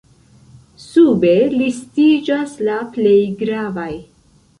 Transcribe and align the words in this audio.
Sube 0.85 1.33
listiĝas 1.55 2.55
la 2.69 2.79
plej 2.97 3.13
gravaj. 3.43 3.91